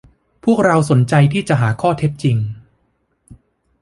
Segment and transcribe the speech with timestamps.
[0.43, 2.37] พวกเราสนใจที่จะหาข้อเท็จจริง